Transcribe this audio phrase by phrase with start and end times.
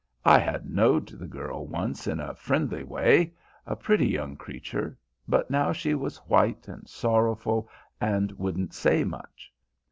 [0.25, 3.33] I had knowed the girl once in a friendly way,
[3.67, 9.53] a pretty young creature, but now she was white and sorrowful and wouldn't say much.